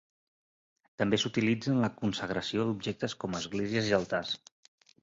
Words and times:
També 1.01 1.19
s'utilitza 1.23 1.71
en 1.75 1.83
la 1.83 1.91
consagració 2.01 2.67
d'objectes 2.71 3.17
com 3.25 3.39
esglésies 3.43 3.93
i 3.93 3.97
altars. 4.01 4.39